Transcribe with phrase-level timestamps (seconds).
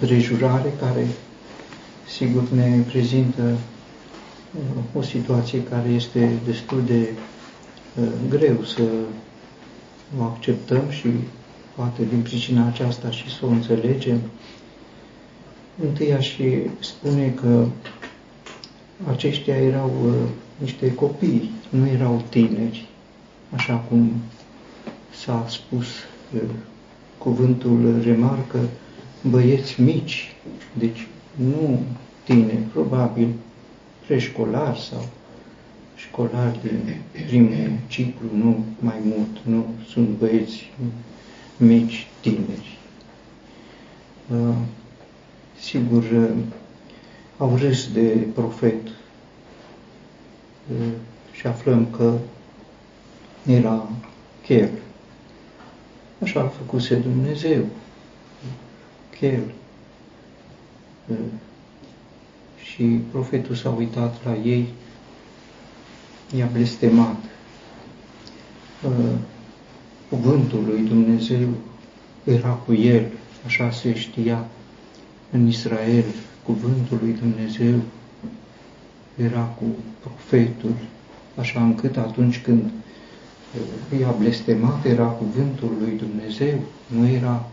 [0.00, 1.06] împrejurare care,
[2.16, 7.08] sigur, ne prezintă uh, o situație care este destul de
[8.00, 8.82] uh, greu să
[10.18, 11.08] o acceptăm și
[11.76, 14.20] poate din pricina aceasta și să o înțelegem.
[15.82, 16.36] Întâi aș
[16.78, 17.66] spune că
[19.10, 20.12] aceștia erau uh,
[20.58, 22.88] niște copii, nu erau tineri,
[23.54, 24.12] așa cum
[25.24, 25.86] s-a spus,
[26.34, 26.40] uh,
[27.18, 28.58] cuvântul remarcă
[29.22, 30.34] băieți mici,
[30.72, 31.80] deci nu
[32.24, 33.28] tineri, probabil
[34.06, 35.08] preșcolari sau
[35.96, 40.70] școlari din primul ciclu, nu mai mult, nu sunt băieți
[41.56, 42.78] mici, tineri.
[44.30, 44.54] Uh,
[45.60, 46.30] sigur, uh,
[47.38, 48.86] au râs de profet
[50.70, 50.92] uh,
[51.32, 52.18] și aflăm că
[53.46, 53.88] era
[54.42, 54.70] chel.
[56.22, 57.64] Așa a făcuse Dumnezeu.
[59.18, 59.42] Chel.
[62.62, 64.68] Și profetul s-a uitat la ei,
[66.36, 67.16] i-a blestemat.
[70.08, 71.48] Cuvântul lui Dumnezeu
[72.24, 73.06] era cu el,
[73.46, 74.46] așa se știa
[75.30, 76.04] în Israel,
[76.42, 77.74] cuvântul lui Dumnezeu
[79.16, 79.64] era cu
[80.00, 80.74] profetul,
[81.36, 82.62] așa încât atunci când
[83.92, 87.48] uh, i-a blestemat era cuvântul lui Dumnezeu, nu era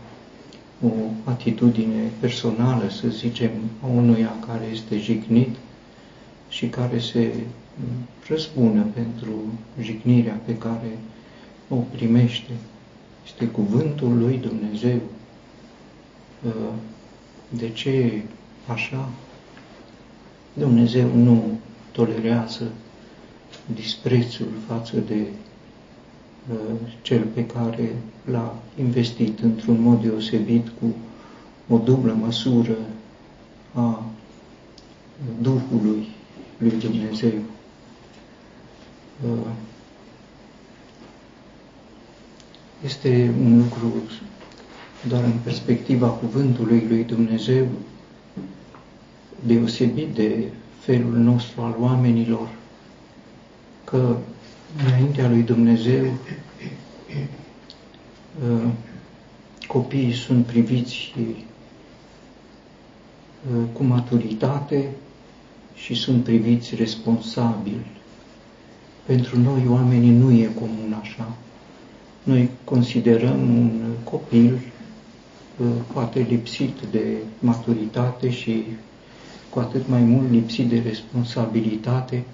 [0.82, 0.90] o
[1.24, 3.50] atitudine personală, să zicem,
[3.82, 5.56] a unuia care este jignit
[6.48, 7.34] și care se
[8.28, 9.32] răzbună pentru
[9.80, 10.98] jignirea pe care
[11.68, 12.50] o primește.
[13.24, 15.00] Este cuvântul lui Dumnezeu.
[16.46, 16.72] Uh,
[17.48, 18.22] de ce
[18.66, 19.08] așa?
[20.52, 21.58] Dumnezeu nu
[21.92, 22.70] tolerează
[23.74, 25.26] disprețul față de
[26.52, 30.94] uh, cel pe care l-a investit într-un mod deosebit cu
[31.74, 32.76] o dublă măsură
[33.72, 34.02] a
[35.40, 36.08] Duhului
[36.58, 37.38] lui Dumnezeu.
[39.24, 39.50] Uh,
[42.84, 43.92] este un lucru
[45.08, 47.66] doar în perspectiva cuvântului lui Dumnezeu,
[49.46, 50.44] deosebit de
[50.78, 52.48] felul nostru al oamenilor,
[53.84, 54.16] că
[54.86, 56.43] înaintea lui Dumnezeu uh,
[59.66, 61.26] copiii sunt priviți uh,
[63.72, 64.88] cu maturitate
[65.74, 67.86] și sunt priviți responsabili.
[69.06, 71.28] Pentru noi, oamenii, nu e comun așa.
[72.22, 78.64] Noi considerăm un copil uh, poate lipsit de maturitate și
[79.50, 82.24] cu atât mai mult lipsit de responsabilitate,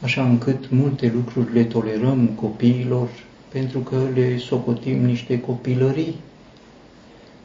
[0.00, 3.08] așa încât multe lucruri le tolerăm copiilor
[3.54, 6.14] pentru că le socotim niște copilării.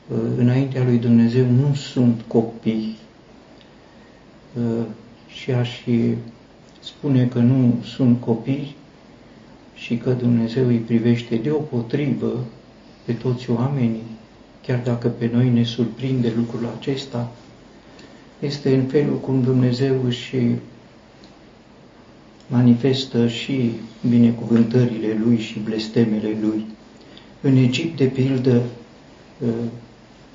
[0.08, 2.98] Uh, înaintea lui Dumnezeu nu sunt copii
[4.54, 4.86] uh,
[5.28, 5.70] și aș
[6.80, 8.76] spune că nu sunt copii
[9.76, 12.46] și că Dumnezeu îi privește deopotrivă
[13.06, 14.18] pe toți oamenii,
[14.66, 17.32] chiar dacă pe noi ne surprinde lucrul acesta,
[18.40, 20.36] este în felul cum Dumnezeu își
[22.50, 23.72] manifestă și
[24.10, 26.66] binecuvântările Lui și blestemele Lui.
[27.42, 28.62] În Egipt, de pildă,
[29.48, 29.50] ă,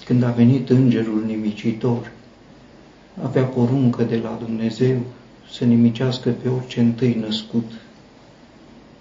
[0.04, 2.12] când a venit îngerul nimicitor,
[3.22, 4.96] avea poruncă de la Dumnezeu
[5.52, 7.72] să nimicească pe orice întâi născut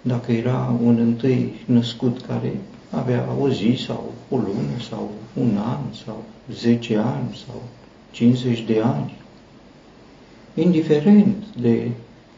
[0.06, 2.52] dacă era un întâi născut care
[2.90, 7.62] avea o zi sau o lună sau un an sau 10 ani sau
[8.10, 9.14] 50 de ani,
[10.54, 11.90] indiferent de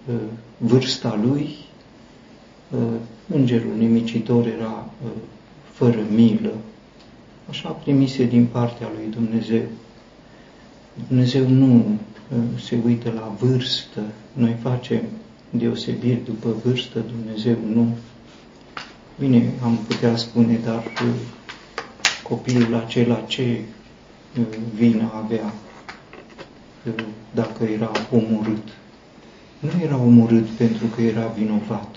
[0.08, 0.14] uh,
[0.58, 1.56] vârsta lui,
[2.70, 2.80] uh,
[3.28, 5.10] îngerul nimicitor era uh,
[5.72, 6.52] fără milă.
[7.48, 9.62] Așa primise din partea lui Dumnezeu.
[11.08, 14.00] Dumnezeu nu uh, se uită la vârstă,
[14.32, 15.02] noi facem
[15.50, 17.96] deosebiri după vârstă, Dumnezeu nu.
[19.18, 21.14] Bine, am putea spune, dar uh,
[22.22, 23.60] copilul acela ce
[24.38, 24.44] uh,
[24.74, 25.54] vină avea
[26.86, 27.04] uh,
[27.34, 28.68] dacă era omorât?
[29.58, 31.96] Nu era omorât pentru că era vinovat.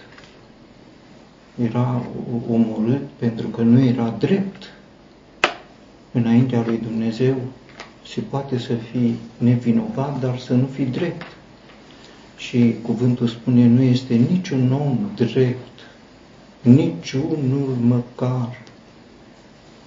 [1.64, 2.06] Era
[2.50, 4.64] omorât pentru că nu era drept.
[6.12, 7.36] Înaintea lui Dumnezeu
[8.08, 11.26] se poate să fii nevinovat, dar să nu fii drept.
[12.38, 15.80] Și cuvântul spune, nu este niciun om drept,
[16.62, 18.62] niciunul măcar.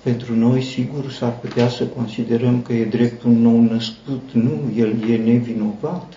[0.02, 4.30] Pentru noi, sigur, s-ar putea să considerăm că e drept un nou născut.
[4.32, 6.14] Nu, el e nevinovat,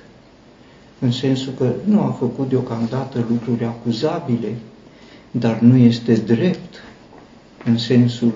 [1.00, 4.56] în sensul că nu a făcut deocamdată lucruri acuzabile,
[5.31, 6.75] dar nu este drept
[7.65, 8.33] în sensul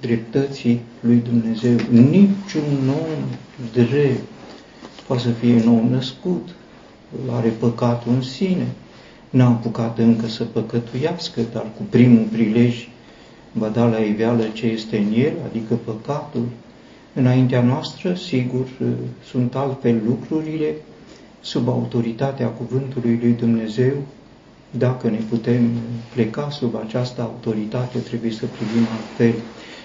[0.00, 1.76] dreptății lui Dumnezeu.
[1.90, 3.24] Niciun om
[3.72, 4.22] drept
[5.06, 6.48] poate să fie nou născut,
[7.30, 8.66] are păcatul în sine,
[9.30, 12.88] n-a apucat încă să păcătuiască, dar cu primul prilej
[13.52, 16.46] va da la iveală ce este în el, adică păcatul.
[17.14, 18.66] Înaintea noastră, sigur,
[19.30, 20.74] sunt altfel lucrurile,
[21.44, 23.92] sub autoritatea cuvântului lui Dumnezeu,
[24.70, 25.70] dacă ne putem
[26.12, 29.34] pleca sub această autoritate, trebuie să privim altfel.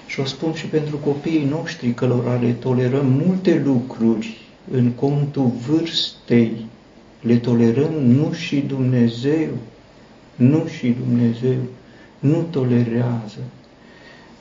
[0.07, 4.37] Și o spun și pentru copiii noștri, cărora le tolerăm multe lucruri
[4.71, 6.65] în contul vârstei,
[7.21, 9.49] le tolerăm nu și Dumnezeu,
[10.35, 11.57] nu și Dumnezeu,
[12.19, 13.39] nu tolerează.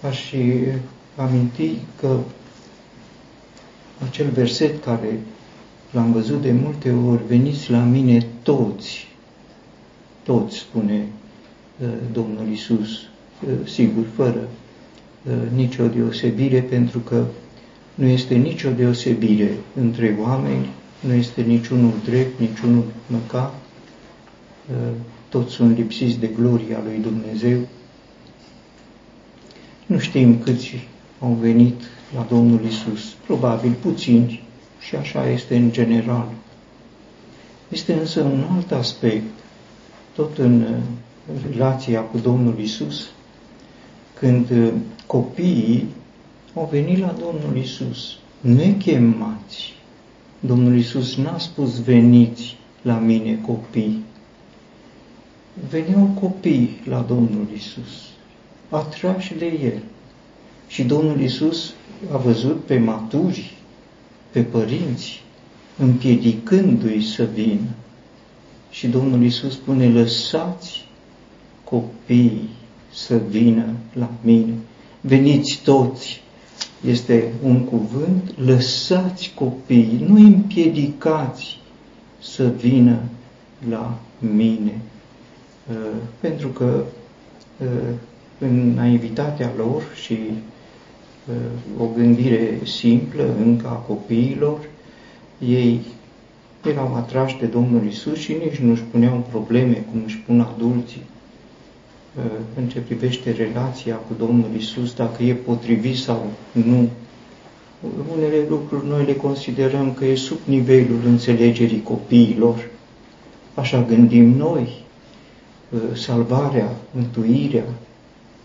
[0.08, 0.32] Aș
[1.16, 1.70] aminti
[2.00, 2.16] că
[4.08, 5.18] acel verset care
[5.90, 9.06] l-am văzut de multe ori, veniți la mine toți,
[10.22, 11.06] toți, spune
[11.82, 14.48] uh, Domnul Isus, uh, sigur, fără
[15.26, 17.24] uh, nicio deosebire, pentru că
[17.94, 19.50] nu este nicio deosebire
[19.80, 20.66] între oameni,
[21.00, 23.54] nu este niciunul drept, niciunul măcar,
[25.28, 27.58] toți sunt lipsiți de gloria lui Dumnezeu.
[29.86, 30.86] Nu știm câți
[31.20, 31.80] au venit
[32.14, 34.42] la Domnul Isus, probabil puțini,
[34.80, 36.28] și așa este în general.
[37.68, 39.38] Este însă un alt aspect,
[40.14, 40.80] tot în
[41.50, 43.10] relația cu Domnul Isus,
[44.14, 44.72] când
[45.06, 45.86] copiii
[46.54, 49.74] au venit la Domnul Isus, nechemați.
[50.40, 54.04] Domnul Isus n-a spus veniți la mine copii.
[55.68, 58.08] Veneau copii la Domnul Isus,
[58.68, 59.82] atrași de El.
[60.68, 61.72] Și Domnul Isus
[62.12, 63.57] a văzut pe maturi,
[64.30, 65.22] pe părinți,
[65.78, 67.68] împiedicându-i să vină.
[68.70, 70.86] Și Domnul Isus spune, lăsați
[71.64, 72.48] copiii
[72.92, 74.54] să vină la mine.
[75.00, 76.20] Veniți toți,
[76.86, 81.58] este un cuvânt, lăsați copiii, nu împiedicați
[82.22, 82.98] să vină
[83.68, 84.80] la mine.
[85.70, 85.76] Uh,
[86.20, 86.84] pentru că
[87.62, 87.66] uh,
[88.38, 90.36] în naivitatea lor și uh,
[91.78, 94.58] o gândire simplă încă a copiilor,
[95.38, 95.80] ei
[96.64, 101.02] erau atrași de Domnul Isus și nici nu își puneau probleme cum își pun adulții
[102.56, 106.88] în ce privește relația cu Domnul Isus, dacă e potrivit sau nu.
[108.16, 112.70] Unele lucruri noi le considerăm că e sub nivelul înțelegerii copiilor.
[113.54, 114.68] Așa gândim noi.
[115.94, 117.64] Salvarea, mântuirea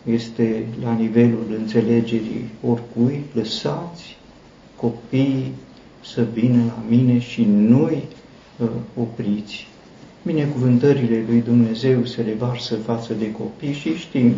[0.04, 3.24] este la nivelul înțelegerii oricui.
[3.34, 4.18] Lăsați
[4.76, 5.52] copiii
[6.04, 8.04] să vină la mine și nu-i
[8.96, 9.68] opriți
[10.24, 14.34] binecuvântările lui Dumnezeu se revarsă față de copii și știm,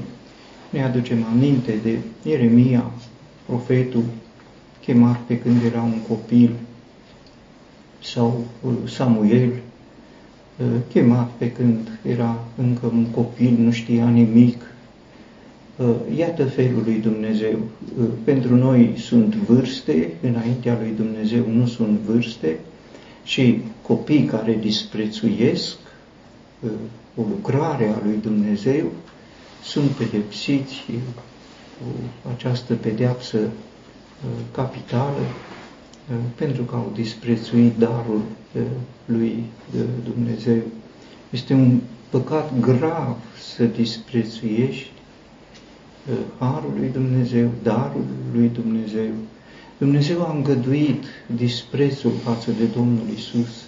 [0.69, 2.91] ne aducem aminte de Ieremia,
[3.45, 4.03] profetul,
[4.81, 6.51] chemat pe când era un copil,
[8.03, 9.49] sau uh, Samuel,
[10.57, 14.63] uh, chemat pe când era încă un copil, nu știa nimic.
[15.77, 17.57] Uh, iată felul lui Dumnezeu.
[18.23, 22.59] Pentru noi sunt vârste, înaintea lui Dumnezeu nu sunt vârste,
[23.25, 25.77] și copii care disprețuiesc
[26.59, 26.69] uh,
[27.15, 28.91] o lucrare a lui Dumnezeu
[29.63, 30.83] sunt pedepsiți
[31.77, 31.85] cu
[32.35, 33.49] această pedeapsă uh,
[34.51, 38.21] capitală uh, pentru că au disprețuit darul
[39.05, 39.43] lui
[40.03, 40.61] Dumnezeu.
[41.29, 43.17] Este un păcat grav
[43.55, 44.91] să disprețuiești
[46.39, 49.11] harul lui Dumnezeu, darul lui Dumnezeu,
[49.77, 51.03] Dumnezeu a îngăduit
[51.35, 53.65] disprețul față de Domnul Isus,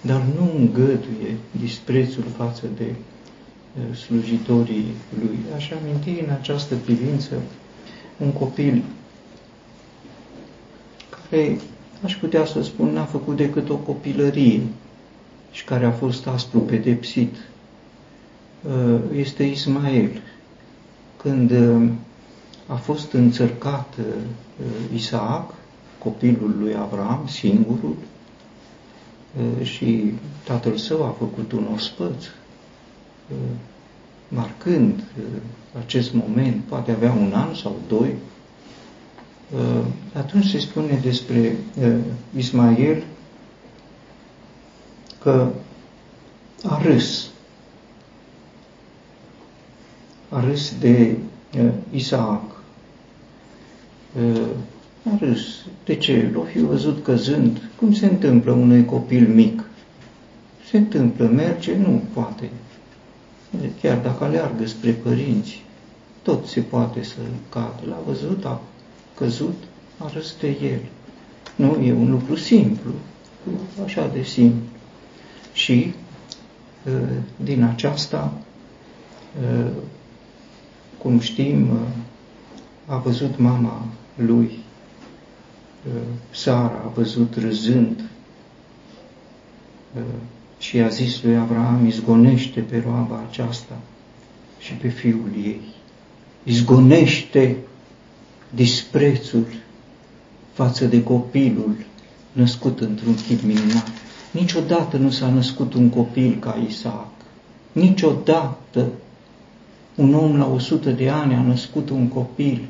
[0.00, 4.86] dar nu îngăduie disprețul față de uh, slujitorii
[5.20, 5.38] Lui.
[5.54, 7.34] Aș aminti în această privință
[8.16, 8.82] un copil
[11.10, 11.58] care,
[12.04, 14.60] aș putea să spun, n-a făcut decât o copilărie
[15.50, 17.34] și care a fost aspru pedepsit.
[18.62, 20.10] Uh, este Ismael.
[21.16, 21.88] Când uh,
[22.66, 24.14] a fost înțărcat uh,
[24.94, 25.54] Isaac,
[25.98, 27.96] copilul lui Abraham, singurul,
[29.38, 30.12] uh, și
[30.44, 33.36] tatăl său a făcut un ospăț, uh,
[34.28, 35.04] marcând
[35.84, 38.14] acest moment, poate avea un an sau doi,
[40.12, 41.56] atunci se spune despre
[42.36, 43.02] Ismael
[45.20, 45.48] că
[46.62, 47.30] a râs.
[50.36, 51.16] A râs de
[51.90, 52.42] Isaac
[55.12, 55.64] a râs.
[55.84, 56.30] De ce?
[56.34, 57.60] L-o fi văzut căzând.
[57.76, 59.64] Cum se întâmplă unui copil mic?
[60.68, 62.50] Se întâmplă, merge, nu poate.
[63.80, 65.62] Chiar dacă aleargă spre părinți,
[66.22, 67.16] tot se poate să
[67.48, 67.82] cadă.
[67.88, 68.60] L-a văzut, a
[69.14, 69.62] căzut,
[69.98, 70.80] a răste el.
[71.56, 72.90] Nu, e un lucru simplu,
[73.84, 74.68] așa de simplu.
[75.52, 75.92] Și
[77.36, 78.32] din aceasta,
[81.06, 81.68] cum știm,
[82.86, 83.84] a văzut mama
[84.16, 84.58] lui,
[86.30, 88.02] Sara, a văzut râzând
[90.58, 93.78] și a zis lui Abraham, izgonește pe roaba aceasta
[94.58, 95.60] și pe fiul ei.
[96.42, 97.56] Izgonește
[98.54, 99.46] disprețul
[100.52, 101.76] față de copilul
[102.32, 103.88] născut într-un chip minunat.
[104.30, 107.08] Niciodată nu s-a născut un copil ca Isaac.
[107.72, 108.88] Niciodată
[109.96, 112.60] un om la 100 de ani a născut un copil.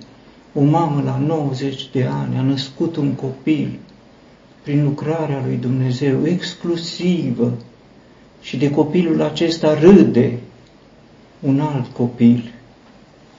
[0.54, 3.78] O mamă la 90 de ani a născut un copil.
[4.62, 7.52] Prin lucrarea lui Dumnezeu exclusivă.
[8.40, 10.38] Și de copilul acesta râde
[11.40, 12.52] un alt copil.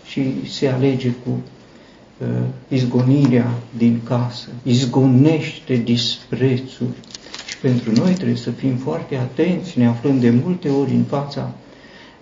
[0.06, 2.28] Și se alege cu uh,
[2.68, 6.88] izgonirea din casă, izgonește disprețul.
[7.48, 11.54] Și pentru noi trebuie să fim foarte atenți, ne aflăm de multe ori în fața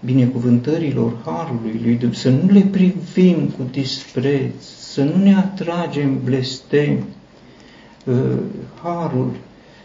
[0.05, 7.03] binecuvântărilor Harului lui Dumnezeu, să nu le privim cu dispreț, să nu ne atragem blestem.
[8.05, 8.15] Uh,
[8.83, 9.31] Harul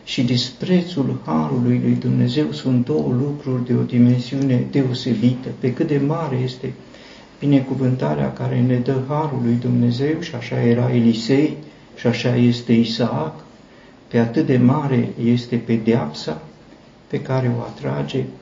[0.04, 6.00] și disprețul Harului lui Dumnezeu sunt două lucruri de o dimensiune deosebită, pe cât de
[6.06, 6.72] mare este
[7.38, 11.56] binecuvântarea care ne dă Harul lui Dumnezeu și așa era Elisei
[11.96, 13.44] și așa este Isaac,
[14.08, 16.42] pe atât de mare este pedeapsa
[17.06, 18.39] pe care o atrage uh,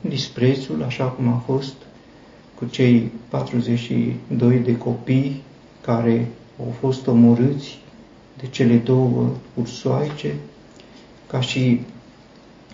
[0.00, 1.74] disprețul, așa cum a fost
[2.58, 5.42] cu cei 42 de copii
[5.80, 6.28] care
[6.60, 7.78] au fost omorâți
[8.40, 10.34] de cele două ursoaice,
[11.26, 11.80] ca și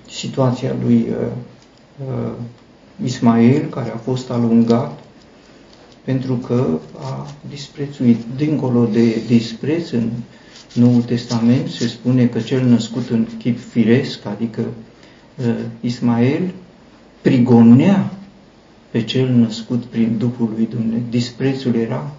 [0.09, 1.27] situația lui uh,
[2.09, 2.33] uh,
[3.05, 4.99] Ismael, care a fost alungat
[6.05, 8.17] pentru că a disprețuit.
[8.37, 10.11] Dincolo de dispreț, în
[10.75, 14.61] Noul Testament se spune că cel născut în chip firesc, adică
[15.37, 16.55] uh, Ismael,
[17.21, 18.12] prigonea
[18.91, 21.03] pe cel născut prin Duhul lui Dumnezeu.
[21.11, 22.15] Disprețul era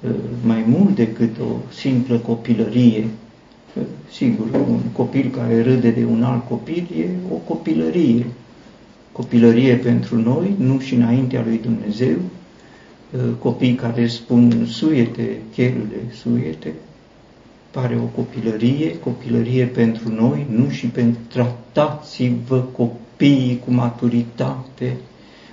[0.00, 0.10] uh,
[0.46, 3.04] mai mult decât o simplă copilărie.
[3.74, 8.26] Uh, sigur, un copil care râde de un alt copil e o copilărie.
[9.12, 12.16] Copilărie pentru noi, nu și înaintea lui Dumnezeu,
[13.14, 16.72] Uh, copii care spun suiete, chelule, suiete,
[17.70, 22.60] pare o copilărie, copilărie pentru noi, nu și pentru tratați-vă
[23.16, 24.96] copiii cu maturitate,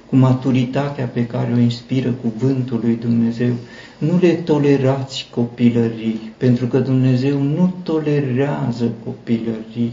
[0.09, 3.53] cu maturitatea pe care o inspiră cuvântul lui Dumnezeu.
[3.97, 9.91] Nu le tolerați copilării, pentru că Dumnezeu nu tolerează copilării.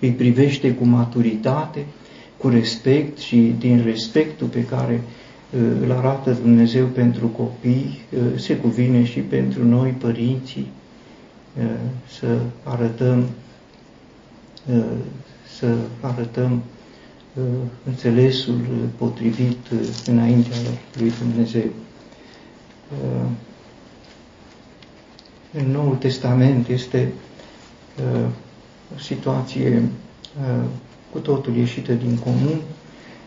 [0.00, 1.86] Îi privește cu maturitate,
[2.36, 5.00] cu respect și din respectul pe care
[5.82, 8.00] îl arată Dumnezeu pentru copii,
[8.36, 10.66] se cuvine și pentru noi, părinții,
[12.18, 13.24] să arătăm,
[15.58, 16.62] să arătăm
[17.84, 18.60] înțelesul
[18.96, 19.58] potrivit
[20.06, 20.56] înaintea
[20.98, 21.70] lui Dumnezeu.
[25.52, 27.12] În Noul Testament este
[28.94, 29.82] o situație
[31.12, 32.60] cu totul ieșită din comun,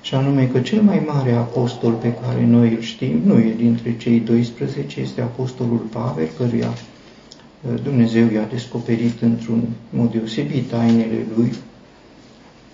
[0.04, 3.98] și anume că cel mai mare apostol pe care noi îl știm nu e dintre
[3.98, 11.54] cei 12, este apostolul Pavel, căruia uh, Dumnezeu i-a descoperit într-un mod deosebit tainele lui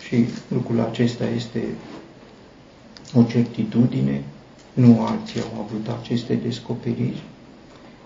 [0.09, 1.63] și lucrul acesta este
[3.13, 4.23] o certitudine,
[4.73, 7.23] nu alții au avut aceste descoperiri.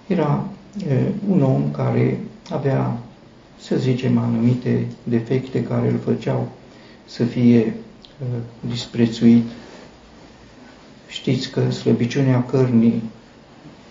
[0.07, 0.48] Era
[0.88, 2.19] uh, un om care
[2.50, 2.98] avea,
[3.60, 6.50] să zicem, anumite defecte care îl făceau
[7.05, 7.74] să fie
[8.22, 8.27] Uh,
[8.69, 9.43] disprețuit.
[11.07, 13.01] Știți că slăbiciunea cărnii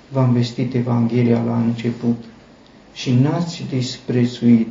[0.09, 2.25] v-am vestit Evanghelia la început
[2.92, 4.69] și n-ați disprețuit,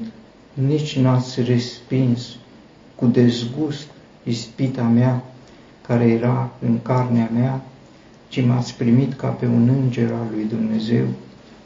[0.53, 2.35] nici n-ați respins
[3.01, 3.87] cu dezgust
[4.23, 5.23] ispita mea
[5.87, 7.61] care era în carnea mea,
[8.27, 11.05] ci m-ați primit ca pe un înger al lui Dumnezeu,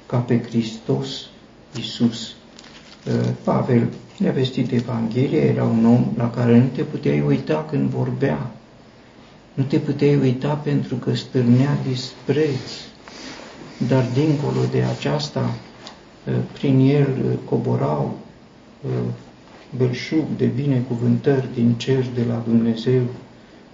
[0.06, 1.27] ca pe Hristos
[1.77, 2.27] Iisus.
[3.08, 3.88] Uh, Pavel
[4.18, 8.51] le-a vestit Evanghelia, era un om la care nu te puteai uita când vorbea.
[9.54, 12.70] Nu te puteai uita pentru că stârnea dispreț.
[13.88, 15.56] Dar dincolo de aceasta,
[16.27, 18.18] ă, prin el coborau
[18.88, 18.89] ă,
[19.78, 23.02] belșug de binecuvântări din cer de la Dumnezeu,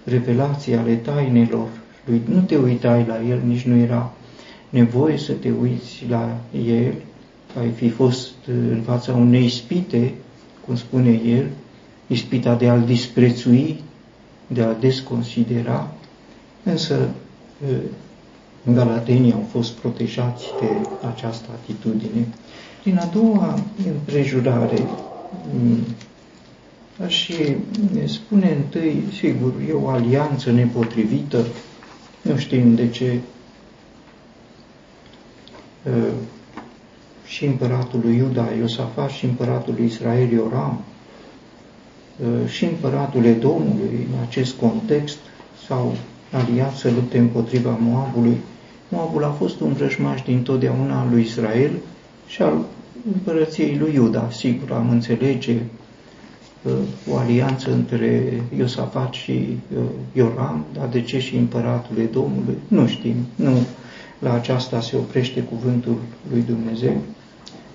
[0.04, 1.68] revelații ale tainelor
[2.04, 2.22] lui.
[2.24, 4.12] Nu te uitai la el, nici nu era
[4.68, 6.94] nevoie să te uiți la el,
[7.60, 10.14] ai fi fost în fața unei spite
[10.66, 11.46] cum spune el,
[12.06, 13.82] ispita de a-l disprețui,
[14.46, 15.94] de a desconsidera,
[16.62, 17.08] însă
[18.72, 22.28] galatenii au fost protejați de această atitudine.
[22.82, 24.88] Din a doua împrejurare,
[27.04, 27.30] aș
[28.04, 31.46] spune întâi, sigur, e o alianță nepotrivită,
[32.22, 33.18] nu știm de ce.
[37.24, 40.80] Și împăratul lui Iuda Iosafat și împăratul lui Israel Ioram.
[42.46, 45.18] Și împăratul Edomului în acest context
[45.66, 45.96] s-au
[46.32, 48.36] aliat să lupte împotriva Moabului.
[48.88, 51.70] Moabul a fost un vrăjmaș din totdeauna al lui Israel
[52.26, 52.64] și al
[53.14, 54.28] împărăției lui Iuda.
[54.30, 55.56] Sigur, am înțelege
[57.10, 59.58] o alianță între Iosafat și
[60.12, 62.56] Ioram, dar de ce și împăratul Edomului?
[62.68, 63.14] Nu știm.
[63.34, 63.58] Nu
[64.18, 65.96] la aceasta se oprește cuvântul
[66.30, 66.96] lui Dumnezeu,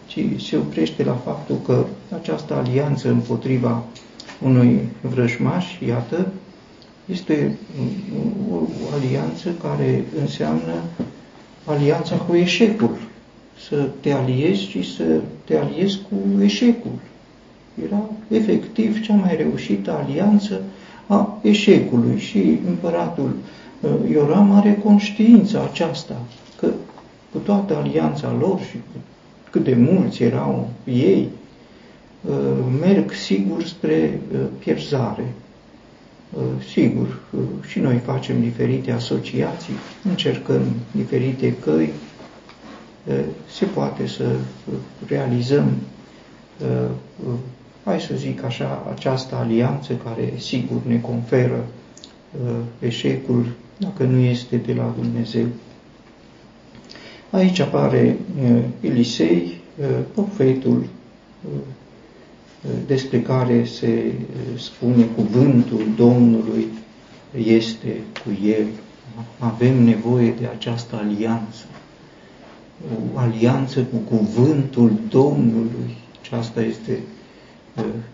[0.07, 3.83] ci se oprește la faptul că această alianță împotriva
[4.41, 6.27] unui vrăjmaș, iată,
[7.05, 7.57] este
[8.51, 10.73] o, o alianță care înseamnă
[11.65, 12.97] alianța cu eșecul.
[13.67, 15.03] Să te aliezi și să
[15.45, 16.91] te aliezi cu eșecul.
[17.85, 20.61] Era efectiv cea mai reușită alianță
[21.07, 23.35] a eșecului și împăratul
[23.81, 26.21] uh, Ioram are conștiința aceasta,
[26.59, 26.67] că
[27.31, 28.99] cu toată alianța lor și cu
[29.51, 31.27] cât de mulți erau ei,
[32.29, 32.35] uh,
[32.81, 35.33] merg sigur spre uh, pierzare.
[36.33, 36.43] Uh,
[36.73, 37.19] sigur,
[37.67, 39.73] și noi facem diferite asociații,
[40.09, 41.89] încercăm diferite căi,
[43.49, 44.35] se poate să
[45.07, 45.71] realizăm,
[47.83, 51.65] hai să zic așa, această alianță care sigur ne conferă
[52.79, 53.45] eșecul
[53.77, 55.45] dacă nu este de la Dumnezeu.
[57.29, 58.17] Aici apare
[58.81, 59.61] Elisei,
[60.13, 60.85] profetul
[62.87, 64.13] despre care se
[64.57, 66.67] spune cuvântul Domnului
[67.45, 68.65] este cu el.
[69.39, 71.65] Avem nevoie de această alianță.
[73.15, 75.95] O alianță cu cuvântul Domnului.
[76.21, 76.99] Și asta este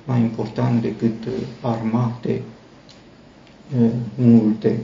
[0.06, 1.28] mai important decât
[1.62, 2.42] armate
[4.16, 4.80] multe.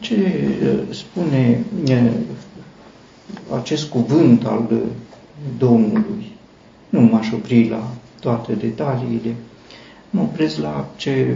[0.00, 0.48] Ce
[0.90, 1.64] spune
[3.54, 4.82] acest cuvânt al
[5.58, 6.32] Domnului?
[6.88, 9.34] Nu m-aș opri la toate detaliile,
[10.10, 11.34] mă opresc la ce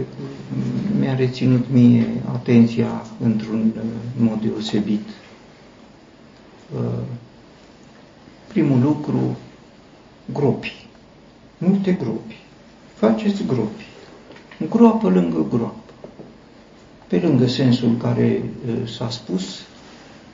[0.99, 3.73] mi-a reținut mie atenția într-un
[4.17, 5.01] mod deosebit.
[8.47, 9.37] Primul lucru,
[10.33, 10.85] gropi.
[11.57, 12.37] Multe gropi.
[12.95, 13.85] Faceți gropi.
[14.69, 15.75] Groapă lângă groapă
[17.11, 18.43] pe lângă sensul care
[18.97, 19.43] s-a spus,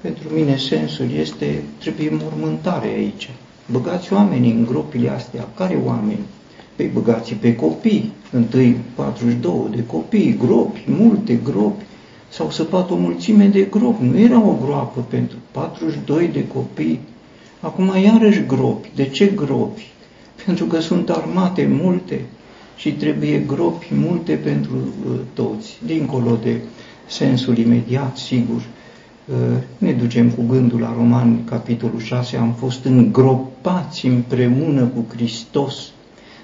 [0.01, 3.29] pentru mine sensul este, trebuie mormântare aici.
[3.71, 5.47] Băgați oamenii în gropile astea.
[5.55, 6.25] Care oameni?
[6.75, 8.11] Păi băgați pe copii.
[8.31, 11.83] Întâi 42 de copii, gropi, multe gropi.
[12.37, 14.03] S-au săpat o mulțime de gropi.
[14.03, 16.99] Nu era o groapă pentru 42 de copii.
[17.59, 18.91] Acum iarăși gropi.
[18.95, 19.91] De ce gropi?
[20.45, 22.25] Pentru că sunt armate multe
[22.75, 26.59] și trebuie gropi multe pentru uh, toți, dincolo de
[27.07, 28.61] sensul imediat, sigur.
[29.25, 29.35] Uh,
[29.77, 35.91] ne ducem cu gândul la Roman, capitolul 6, am fost îngropați împreună cu Hristos.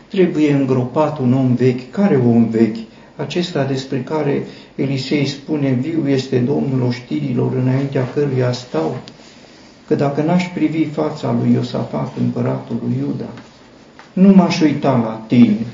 [0.08, 1.92] Trebuie îngropat un om vechi.
[1.92, 2.78] Care om vechi?
[3.16, 4.44] Acesta despre care
[4.76, 8.98] Elisei spune, viu este Domnul oștirilor înaintea căruia stau,
[9.88, 13.30] că dacă n-aș privi fața lui Iosafat, împăratul lui Iuda,
[14.14, 15.66] nu m-aș uita la tine,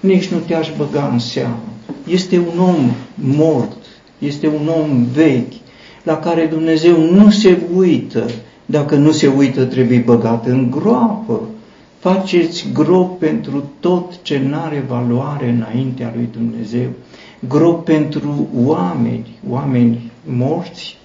[0.00, 1.62] nici nu te-aș băga în seamă.
[2.08, 3.76] Este un om mort,
[4.18, 5.52] este un om vechi,
[6.02, 8.30] la care Dumnezeu nu se uită.
[8.66, 11.40] Dacă nu se uită, trebuie băgat în groapă.
[12.04, 16.88] Faceți grop pentru tot ce nu are valoare înaintea lui Dumnezeu.
[17.48, 20.96] Grop pentru oameni, oameni morți,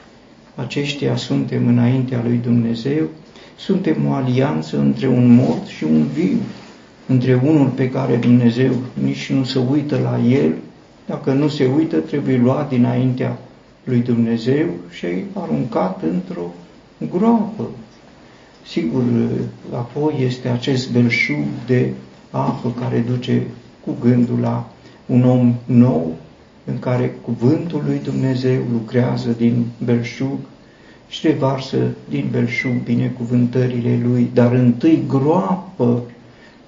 [0.56, 3.08] aceștia suntem înaintea lui Dumnezeu,
[3.58, 6.38] suntem o alianță între un mort și un viu
[7.08, 8.72] între unul pe care Dumnezeu
[9.04, 10.54] nici nu se uită la el,
[11.06, 13.38] dacă nu se uită, trebuie luat dinaintea
[13.84, 16.54] lui Dumnezeu și aruncat într-o
[17.12, 17.64] groapă.
[18.70, 19.04] Sigur,
[19.74, 21.94] apoi este acest belșug de
[22.32, 23.44] apă care duce
[23.86, 24.70] cu gândul la
[25.06, 26.16] un om nou,
[26.66, 30.38] în care cuvântul lui Dumnezeu lucrează din belșug
[31.08, 31.78] și revarsă
[32.10, 36.04] din belșug binecuvântările lui, dar întâi groapă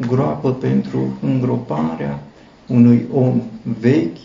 [0.07, 2.23] groapă pentru îngroparea
[2.67, 3.41] unui om
[3.79, 4.17] vechi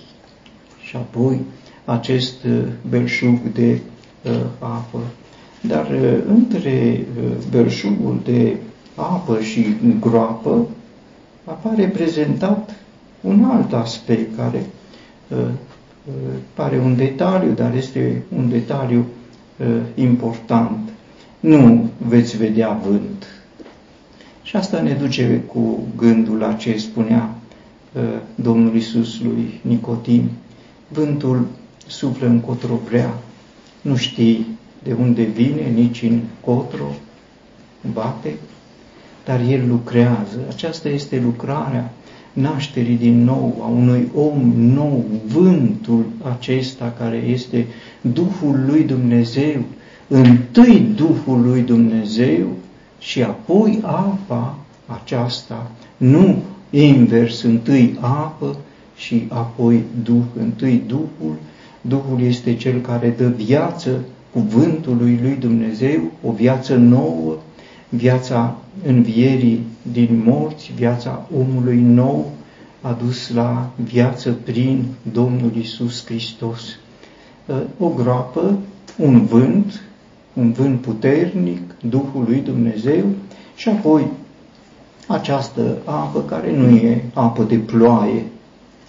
[0.82, 1.40] și apoi
[1.84, 3.80] acest uh, belșug de
[4.22, 4.98] uh, apă.
[5.66, 8.56] Dar uh, între uh, belșugul de
[8.94, 9.66] apă și
[10.00, 10.68] groapă
[11.44, 12.74] apare prezentat
[13.20, 14.66] un alt aspect care
[15.28, 15.38] uh,
[16.54, 19.06] pare un detaliu, dar este un detaliu
[19.94, 20.88] important.
[21.40, 23.26] Nu veți vedea vânt.
[24.42, 27.34] Și asta ne duce cu gândul la ce spunea
[28.34, 30.30] Domnul Isus lui Nicotim.
[30.88, 31.46] Vântul
[31.86, 33.18] suflă încotro vrea,
[33.82, 34.55] nu știi
[34.86, 36.94] de unde vine, nici în cotro
[37.92, 38.34] bate,
[39.24, 40.38] dar el lucrează.
[40.48, 41.92] Aceasta este lucrarea
[42.32, 46.04] nașterii din nou a unui om nou, vântul
[46.36, 47.66] acesta care este
[48.00, 49.62] Duhul lui Dumnezeu,
[50.08, 52.46] întâi Duhul lui Dumnezeu
[52.98, 58.56] și apoi apa aceasta, nu invers, întâi apă
[58.96, 61.36] și apoi Duh, întâi Duhul.
[61.80, 64.00] Duhul este cel care dă viață
[64.36, 67.36] cuvântului lui Dumnezeu, o viață nouă,
[67.88, 72.32] viața învierii din morți, viața omului nou,
[72.80, 76.60] adus la viață prin Domnul Isus Hristos.
[77.78, 78.58] O groapă,
[78.98, 79.82] un vânt,
[80.32, 83.04] un vânt puternic, Duhul lui Dumnezeu
[83.54, 84.06] și apoi
[85.06, 88.24] această apă care nu e apă de ploaie,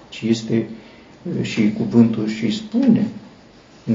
[0.09, 0.67] ci este
[1.41, 3.07] și cuvântul și spune,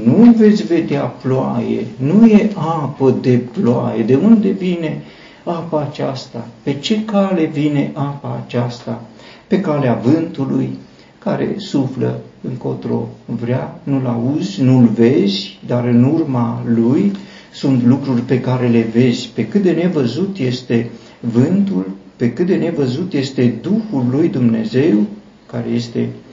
[0.01, 4.03] nu veți vedea ploaie, nu e apă de ploaie.
[4.03, 5.01] De unde vine
[5.43, 6.47] apa aceasta?
[6.63, 9.01] Pe ce cale vine apa aceasta?
[9.47, 10.77] Pe calea vântului
[11.19, 17.11] care suflă încotro vrea, nu-l auzi, nu-l vezi, dar în urma lui
[17.53, 19.29] sunt lucruri pe care le vezi.
[19.33, 25.05] Pe cât de nevăzut este vântul, pe cât de nevăzut este Duhul lui Dumnezeu,
[25.45, 26.32] care este uh,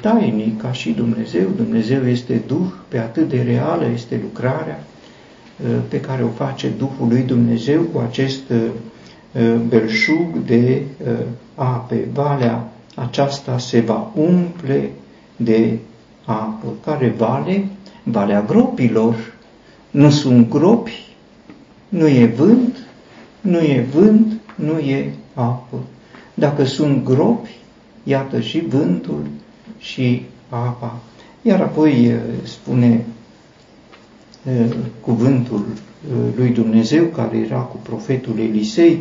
[0.00, 1.48] tainic ca și Dumnezeu.
[1.56, 4.84] Dumnezeu este Duh, pe atât de reală este lucrarea
[5.60, 10.82] uh, pe care o face Duhul lui Dumnezeu cu acest uh, belșug de
[11.54, 12.08] ape.
[12.12, 14.90] Valea aceasta se va umple
[15.36, 15.78] de
[16.24, 16.66] apă.
[16.84, 17.68] Care vale?
[18.02, 19.34] Valea gropilor.
[19.90, 21.06] Nu sunt gropi,
[21.88, 22.76] nu e vânt,
[23.40, 25.76] nu e vânt, nu e apă.
[26.34, 27.57] Dacă sunt gropi,
[28.08, 29.26] iată și vântul
[29.78, 31.00] și apa.
[31.42, 33.04] Iar apoi spune
[35.00, 35.64] cuvântul
[36.36, 38.98] lui Dumnezeu care era cu profetul Elisei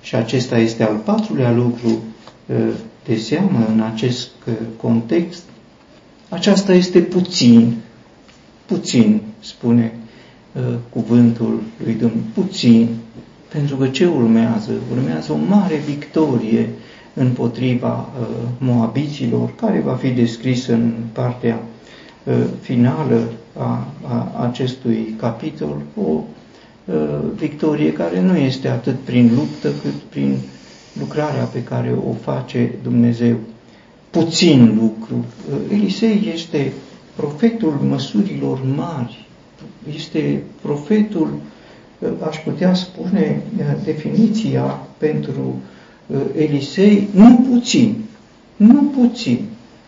[0.00, 1.98] și acesta este al patrulea lucru
[3.04, 4.28] de seamă în acest
[4.76, 5.42] context.
[6.28, 7.74] Aceasta este puțin,
[8.66, 9.92] puțin, spune
[10.90, 12.88] cuvântul lui Dumnezeu, puțin,
[13.48, 14.72] pentru că ce urmează?
[14.92, 16.68] Urmează o mare victorie
[17.14, 18.26] împotriva uh,
[18.58, 21.58] moabiților, care va fi descrisă în partea
[22.24, 23.20] uh, finală
[23.58, 26.10] a, a acestui capitol, o
[26.84, 26.94] uh,
[27.36, 30.36] victorie care nu este atât prin luptă cât prin
[30.98, 33.36] lucrarea pe care o face Dumnezeu.
[34.10, 35.24] Puțin lucru.
[35.50, 36.72] Uh, Elisei este
[37.16, 39.26] profetul măsurilor mari,
[39.96, 41.28] este profetul
[41.98, 43.42] uh, aș putea spune
[43.84, 45.54] definiția pentru
[46.36, 47.94] Elisei, nu puțin,
[48.56, 49.38] nu puțin.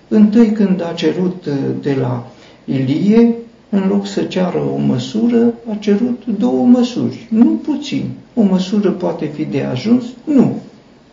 [0.08, 1.48] Întâi când a cerut
[1.82, 2.26] de la
[2.64, 3.34] Ilie,
[3.70, 8.10] în loc să ceară o măsură, a cerut două măsuri, nu puțin.
[8.34, 10.04] O măsură poate fi de ajuns?
[10.24, 10.56] Nu.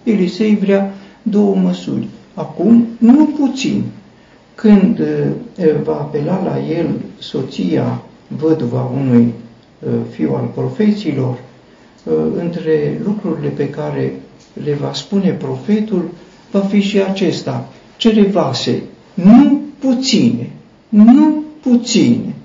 [0.04, 2.08] Elisei vrea două măsuri.
[2.34, 3.84] Acum, nu puțin.
[4.56, 5.00] Când
[5.84, 6.90] va apela la el
[7.20, 9.34] soția, văduva unui
[9.86, 11.38] Uh, fiu al profeților,
[12.04, 14.20] uh, între lucrurile pe care
[14.64, 16.10] le va spune profetul,
[16.52, 17.68] va fi și acesta.
[17.98, 18.82] Cere vase,
[19.14, 20.50] nu puține,
[20.90, 22.36] nu puține.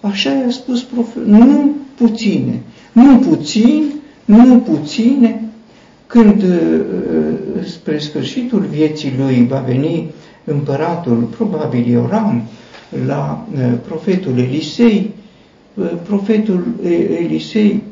[0.00, 2.60] Așa i-a spus profetul, nu puține,
[2.92, 3.92] nu puțin,
[4.24, 5.42] nu puține.
[6.06, 10.06] Când uh, spre sfârșitul vieții lui va veni
[10.44, 12.42] împăratul, probabil Ioram,
[13.06, 13.46] la
[13.86, 15.10] profetul Elisei,
[16.06, 16.64] profetul
[17.20, 17.82] Elisei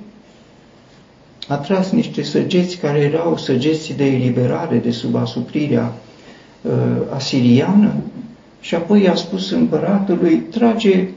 [1.48, 5.92] a tras niște săgeți care erau săgeți de eliberare de sub asuprirea
[6.62, 6.72] uh,
[7.14, 7.92] asiriană
[8.60, 11.08] și apoi a spus împăratului, trage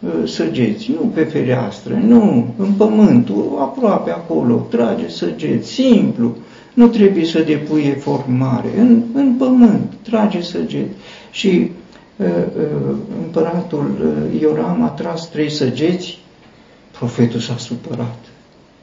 [0.00, 6.36] uh, săgeți, nu pe fereastră, nu, în pământul, aproape acolo, trage săgeți, simplu,
[6.74, 10.94] nu trebuie să depui efort mare, în, în pământ, trage săgeți.
[11.30, 11.70] Și
[12.20, 13.90] Uh, uh, împăratul
[14.34, 16.18] uh, Ioram a tras trei săgeți,
[16.90, 18.18] profetul s-a supărat.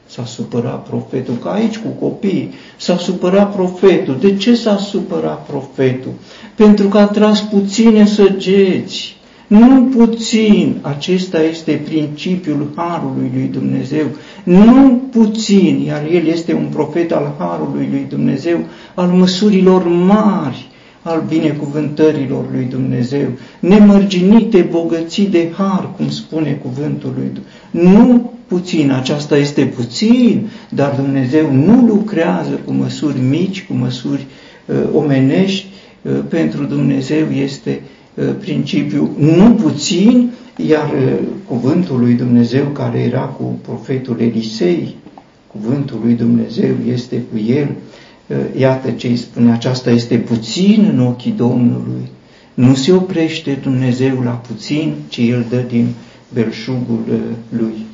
[0.08, 4.16] S-a supărat profetul, că aici cu copiii s-a supărat profetul.
[4.20, 6.12] De ce s-a supărat profetul?
[6.54, 9.16] Pentru că a tras puține săgeți.
[9.46, 14.06] Nu puțin, acesta este principiul Harului lui Dumnezeu.
[14.44, 18.58] Nu puțin, iar el este un profet al Harului lui Dumnezeu,
[18.94, 20.68] al măsurilor mari
[21.02, 23.28] al binecuvântărilor lui Dumnezeu,
[23.60, 27.96] nemărginite bogății de har, cum spune cuvântul lui Dumnezeu.
[27.96, 34.26] Nu puțin, aceasta este puțin, dar Dumnezeu nu lucrează cu măsuri mici, cu măsuri
[34.66, 35.66] uh, omenești,
[36.02, 37.80] uh, pentru Dumnezeu este
[38.14, 40.30] uh, principiul nu puțin,
[40.66, 41.12] iar uh,
[41.44, 44.94] cuvântul lui Dumnezeu care era cu profetul Elisei,
[45.46, 47.68] cuvântul lui Dumnezeu este cu el,
[48.26, 52.08] uh, iată ce îi spune, aceasta este puțin în ochii Domnului.
[52.54, 55.86] Nu se oprește Dumnezeu la puțin, ci El dă din
[56.32, 57.18] belșugul uh,
[57.58, 57.86] Lui.